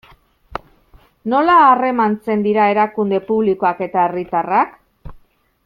[1.33, 4.75] Nola harremantzen dira erakunde publikoak eta herritarrak?